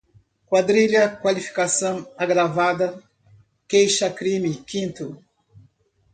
[0.47, 2.99] quadrilha, qualificação, agravada,
[3.67, 5.23] queixa-crime, quinto